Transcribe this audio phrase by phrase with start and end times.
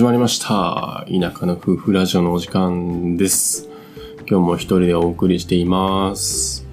[0.00, 1.04] 始まりました。
[1.10, 3.68] 田舎の夫婦ラジオのお時間です。
[4.26, 6.66] 今日も一人でお送りしています。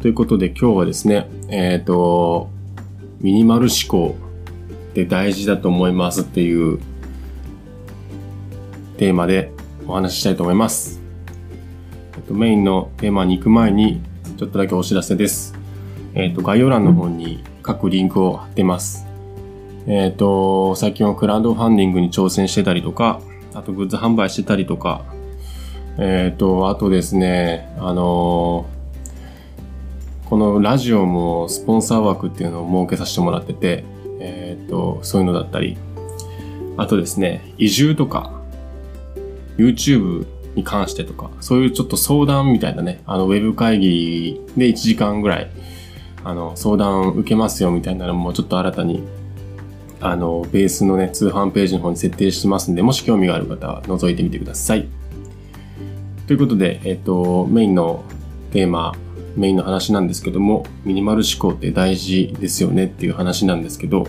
[0.00, 2.48] ということで今日はですね、えっ、と、
[3.20, 4.16] ミニマル思考
[4.92, 6.78] って大事だと思いますっていう
[8.96, 9.52] テーマで
[9.86, 11.02] お話ししたいと思います。
[12.16, 14.00] えっと、メインのテーマに行く前に
[14.38, 15.52] ちょっとだけお知らせです。
[16.14, 19.13] えっ、と、概要欄の方に各リンクを貼ってます。
[19.86, 23.20] えっ、と、最近はクラウドファンディングに挑戦してたりとか、
[23.54, 25.04] あとグッズ販売してたりとか、
[25.98, 28.74] えっ、と、あとですね、あのー
[30.34, 33.84] このラジオもスポンサー枠っていうのを設けさせてもらってて、
[34.20, 35.76] えっ、と、そういうのだったり、
[36.76, 38.32] あとですね、移住とか、
[39.58, 45.50] YouTube に関してとか、そういうちょっと相談みたいなね、あの、ウェブ会議で1時間ぐらい、
[46.24, 49.04] あの、相談受けますよみたいなのもちょっと新たに
[50.00, 54.88] あの、ベースのね、通販ページの方に設定してますんで、もし興味がある方は覗いてみてください。
[56.26, 58.04] ということで、えっと、メインの
[58.52, 58.94] テーマ、
[59.36, 64.04] メインの話なんですけども、ミニマル思考って大事ですよねっていう話なんですけど、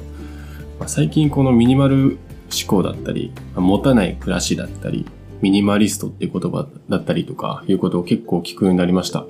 [0.79, 2.17] まあ最近このミニマル
[2.51, 5.05] 思考だったり、持たない暮らしだったり、
[5.41, 9.25] ミニマリストっていう言葉だったりとかいうことを結構聞くようになりました。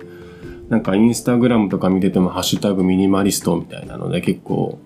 [0.70, 4.80] なんかインスタグラムとか見ててもハッシュタグミニマリストみたいなので結構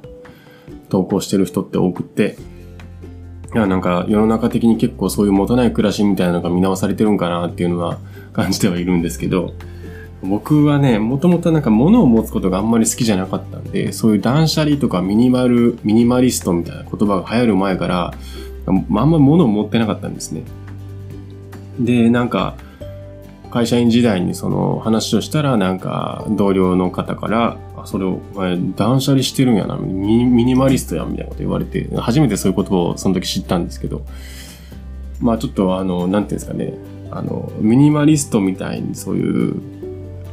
[0.90, 2.38] 投稿してる人って多くて、
[3.54, 7.98] いや、なんか世の中的に結構そういう持たない暮らしみたいなのが見直されてるんかなっていうのは
[8.34, 9.54] 感じてはいるんですけど、
[10.22, 18.14] 僕はね、もともとなんか物を持つことがあんまり好きじゃなかったんで、そういう断捨離とかミニマル、ミニマリストみたいな言葉が流行る前から、
[18.68, 20.44] あんま物を持ってなかったんですね。
[21.80, 22.56] で、なんか、
[23.50, 34.06] 会社員時代にその話をしたら、なんか同僚の方から、あそれを、お前断捨離してるんやな、ミニマリストやん、みたいなこと言われて、初めてそういう言葉をその時知ったんですけど、
[35.20, 36.74] まあちょっとあの、なんていうんですかね、
[37.12, 39.62] あの、ミニマリストみたいにそういう、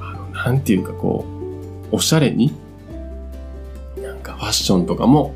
[0.00, 1.24] あの、なんていうかこ
[1.92, 2.52] う、おしゃれに、
[4.02, 5.34] なんかファッションとかも、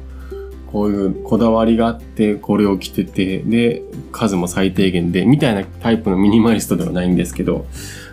[0.73, 3.83] こういうこだわりがあって、これを着てて、で、
[4.13, 7.67] 数も最低限で、みたいなタイプのミニマリストではないんですけど、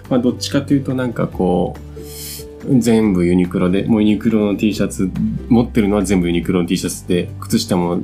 [0.09, 1.86] まあどっちかというとなんかこう、
[2.69, 5.09] 全部ユニクロで、もうユニクロの T シャツ、
[5.47, 8.01] 持ってるのは全部ユニクロの T シャツで、靴下も、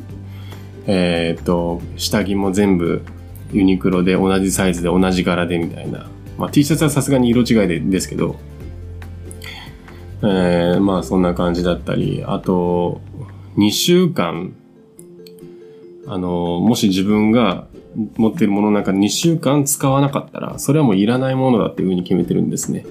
[0.86, 3.04] えーっと、下着も全部
[3.52, 6.10] ユニクロで同じサイズで同じ柄でみたいな。
[6.38, 8.38] まあ T シャツはさすがに色違いでですけど、
[10.22, 13.02] えー、まあそんな感じだったり、あと、
[13.58, 14.54] 2週間、
[16.08, 17.68] あの、もし自分が
[18.16, 22.86] 持ってるものの中で2週間使わなかったら、それはもういらないものだっていうふうに決めてるんですね。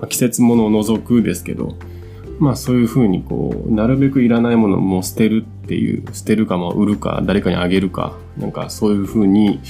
[0.00, 1.76] ま季節物を除くですけど、
[2.38, 9.60] まあそういうふうにこう、なるべくいらないものも捨てるっていう、捨てるかも売るか、誰かにあげるか、なんかそういうふうに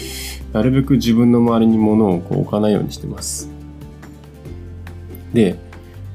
[0.52, 3.50] なるべく自分の周りに物をこう置かないようにしてます。
[5.32, 5.58] で、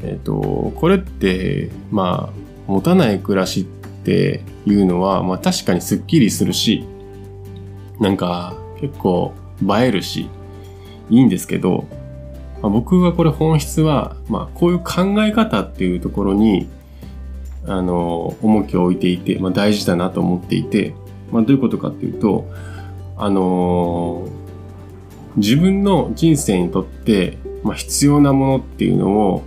[0.04, 3.64] えっ、と、これって、まあ、持たない暮らしっ
[4.04, 6.86] ていうのは、まあ確かにスッキリするし、
[8.00, 10.28] なんか結構映えるし、
[11.10, 11.86] いいんですけど、
[12.62, 16.70] まあ、僕はこれ本質は、まあこういう考え方っていうところに、
[17.66, 20.94] あの、重きを置いていて、まあ大事だなと思っていて、
[21.32, 22.46] まあどういうことかっていうと、
[23.22, 24.28] あの
[25.36, 29.44] 自分の人生にとって、まあ、必要なものっていうのを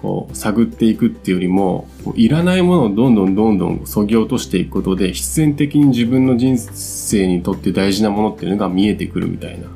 [0.00, 9.66] こう探っていくっていうよりもいらないものをどんどんどんどん削ぎ落としていくことで必然的に自分の人生にとって大事なものっていうのが見えてくるみたいな。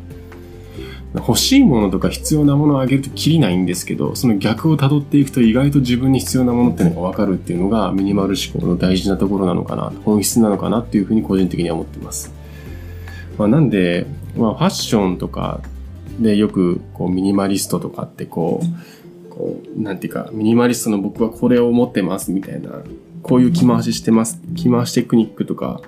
[1.14, 12.32] 欲しいものとか必要なものをあげるときりないんですけど、その逆を辿っていくと意外と自分に必要なものっていうのがわかるっていうのがミニマル思考の大事なところなのかな、本質なのかなっていうふうに個人的には思ってます。
[13.38, 14.06] まあ、なんで、
[14.36, 15.62] まあ、ファッションとか
[16.20, 22.82] でよくこうミニマリストとかってこう、こう、なんていうか、ミニマリストの僕はこれを持ってますみたいな、
[23.22, 25.80] こういう着回ししてます、着回しテクニックとか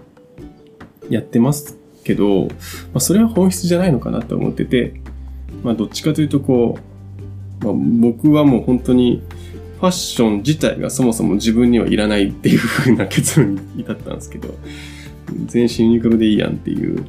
[1.10, 2.48] やってますけど、ま
[2.94, 5.01] あ、それは本質じゃないのかなと思ってて、
[5.62, 6.78] まあ、どっちかというとこ
[7.60, 9.22] う、まあ、僕はもう本当に
[9.78, 14.54] ファッション自体がそもそも自分にはいらないっていう風な結論に至ったんですけど、
[15.46, 17.04] 全身ユニクロでいいやんっていう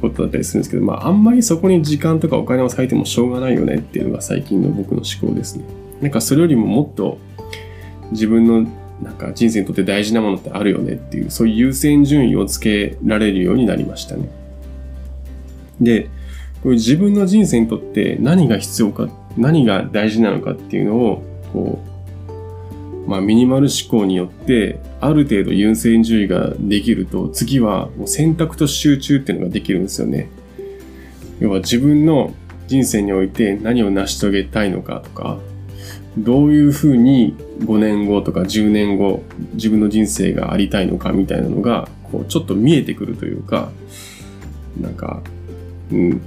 [0.00, 5.64] ことだったりするんですけど、まあ、あんまりそこに時間とかお金を割いてもしょうがないよねっていうのが最近の僕の思考ですね。
[6.00, 7.18] なんかそれよりももっと
[8.10, 8.66] 自分の
[9.02, 14.28] なんか人生にとって大事なものってあるよねっていう、そういう優先順位をつけられるようになりましたね。
[15.80, 16.08] で、
[16.62, 21.22] こういう自分の人生にとって何が必要か、何が大事なのかっていうのを、
[21.52, 21.82] こ
[23.06, 30.28] う、まあ、ミニマル思考によって、ある程度優先順位ができると、次はもう選択と集中っていうのができるんですよね。
[31.40, 32.34] 要は自分の
[32.66, 35.38] 人生において何を成し遂げたいのかとか、
[36.18, 39.22] どういうふうに5年後とか10年後、
[39.54, 43.70] 自分の人生がありたいのかみたいなのが、こう、ちょっと見えてくるというか、
[44.80, 45.22] なんか、
[45.90, 46.20] うん、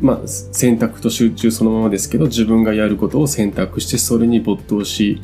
[0.00, 5.20] まあ、選択と集中そのままですけど、自分がやることを選択して、それに没頭し、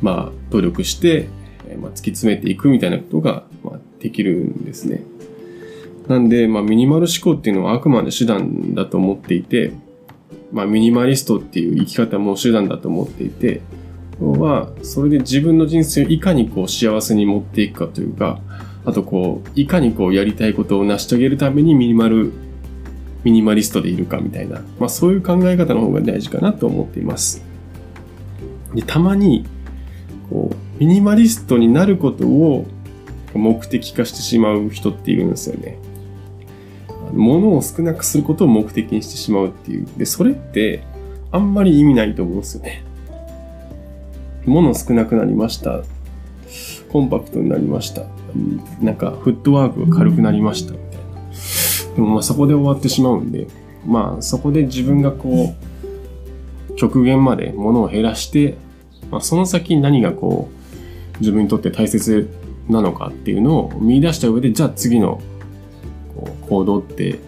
[0.00, 1.28] まあ、努力して、
[1.80, 5.02] まあ、突き詰めていくみたいなことが、まあ、できるんですね。
[6.08, 9.72] なんで、まあ、ミニマル思考っていうのはあくまで手段だと思っていて、
[10.52, 13.62] まあ、ミニマリストっていう生き方も手段だと思っていて、
[14.20, 18.40] は、それで自分の人生をいかにこう幸せに持っていくかというか、
[18.84, 22.32] あとこう、いかにこうやりたいことを成し遂げるためにミニマル
[23.24, 27.44] ミニマリストでいるかみたいな、まあそういう考え方の方が大事かなと思っています。
[28.74, 29.46] で、たまに、
[30.30, 32.66] こう、ミニマリストになることを
[33.34, 35.78] 目的化してしまう人っているんですよね。
[37.12, 39.86] 物を少なくすることを目的にしてしまうっていう。
[39.96, 40.82] で、それって
[41.30, 42.82] あんまり意味ないと思うんですよね。
[44.44, 45.82] 物少なくなりました。
[46.90, 48.04] コンパクトになりました。
[48.80, 50.74] なんか、フットワークが軽くなりました。
[51.94, 53.46] でもまあそこで終わってしまうんで、
[53.86, 55.54] まあそこで自分がこ
[56.70, 58.56] う、極限まで物を減らして、
[59.10, 62.28] まあその先に何がこう、自分にとって大切
[62.68, 65.20] なのかっていうのを見出した上で、じゃあ次の
[66.14, 67.18] こう行動って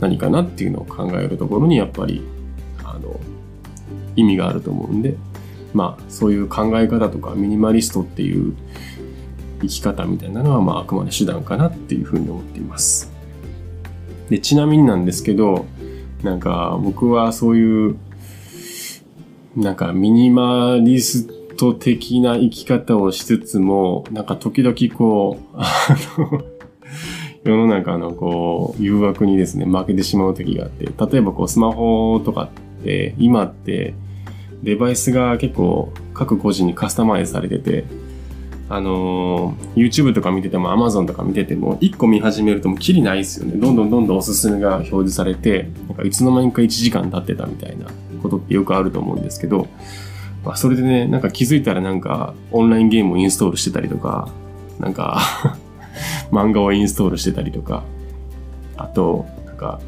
[0.00, 2.22] 何かなっていうのを考えるところにやっぱり、
[2.84, 3.18] あの、
[4.16, 5.16] 意味があると思うんで、
[5.72, 8.54] まあそういう考え方とかミニマリストっていう
[9.62, 13.19] 生き方みたいなのはまああくまで手段かなっていうふうに思っています。
[14.30, 15.66] で、ちなみになんですけど、
[16.22, 17.96] なんか僕はそういう、
[19.56, 26.42] なんかミニマリスト的な生き方をしつつも、なんか時々こう、あの、
[27.42, 32.44] 世の中のこう、誘惑にですね、負けてしまう時があって、例えばこう、スマホとか
[32.80, 33.94] って、今って、
[34.62, 37.84] デバイスが結構各個人にカスタマイズされてて、
[38.72, 43.54] あのー、YouTube とか見てても Amazon とか見てても、1個見始めるともうキリないですよね。
[43.56, 47.86] どんどんどんどんおすすめが表示されて、なんかいつの間にか1時間経ってたみたいな
[48.22, 49.66] ことってよくあると思うんですけど、
[50.44, 54.28] まあ、それでね、なんか気づいたらなんかオンラインゲームをインストールしてたりとか、
[54.78, 55.18] なんか
[56.30, 57.82] 漫画をインストールしてたりとか、
[58.76, 59.80] あと、なんか、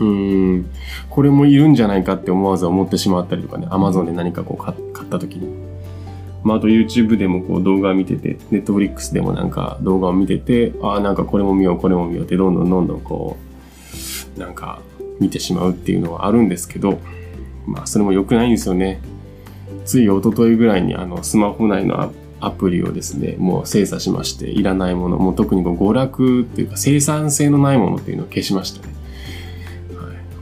[0.00, 0.66] うん、
[1.10, 5.73] これもいるんじゃないかって思わず思ってしまったりとかね、Amazon で何かこう買った時に。
[6.44, 13.38] まあ、あと YouTube でもこう動画を見てて、Netflix でもなんか動画を見てて、ああ、なんかこれも見よう、これも見ようって、どんどんどんどんこ
[14.36, 14.80] う、なんか
[15.20, 16.98] 見てしまうっていうのはあるんですけど、
[17.66, 19.00] まあ、それも良くないんですよね。
[19.86, 28.92] つい一昨日ぐらいにあの、スマホ内のアプリをですね、もう精査しまして、いらないもの、もう特にこう娯楽っていうか生産性のないものっていうのを消しましたね。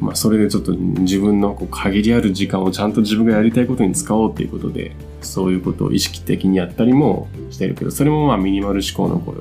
[0.01, 4.97] まあ、それでちょっと自分のこう限りある時間をちゃんと自分がやりたいことに使おうっていうことで、
[5.27, 9.39] そういうことを意識的にやったりもしてるけど、それもまあミニマル思考のこれ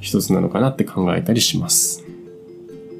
[0.00, 2.04] 一つなのかなって考えたりします。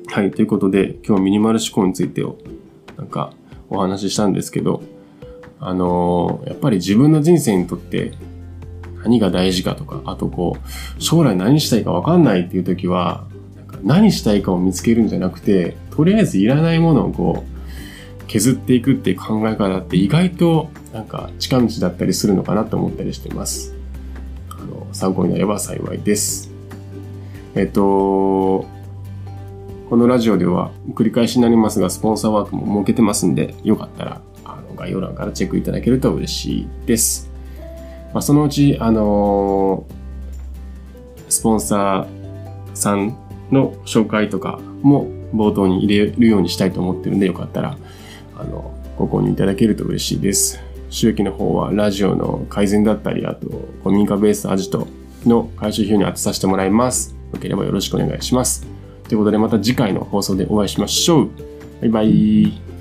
[0.06, 0.30] はい。
[0.30, 2.38] ということで、今日ミニマル思考についてを
[2.96, 3.32] なんか
[3.68, 4.82] お話ししたんですけど、
[5.60, 8.12] あのー、やっぱり自分の人生にとって
[9.02, 13.26] 何が大事かとか、あとこう、将来何したいかわかんないっていう時は、
[13.82, 23.74] 何したいかを見つけるんじゃなくて、とりあえずいらないものをこう、削っていくっていう考え方って意外となんか近道だったりするのかなと思ったりしてます。
[24.48, 26.52] あの、参考になれば幸いです。
[27.56, 28.64] えっと、
[29.90, 37.28] このラジオでは繰り返しになりますが、スポンサーワークも設けてますんで、よかったら、あの、概要欄からチェックいただけると嬉しいです。
[38.12, 39.84] まあ、そのうち、あの
[41.28, 43.18] スポンサーさん
[43.50, 47.76] の紹介とかも冒頭に入れるようにしたいと思ってるんで、よかったら、
[48.36, 50.73] あの、ご購入いただけると嬉しいです。
[50.94, 53.48] 収益の方はラジオの改善だったり、あと、
[53.82, 54.86] 古民家ベースアジト
[55.26, 57.16] の回収費用に当てさせてもらいます。
[57.32, 58.64] よければよろしくお願いします。
[59.08, 61.30] ということでまた次回の放送でお会いしましょう。
[61.80, 62.73] バイバイ。